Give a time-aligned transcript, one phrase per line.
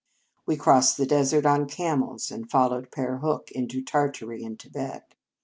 [0.47, 5.13] We crossed the desert on camels, and followed Pere Hue into Tartary and Thibet.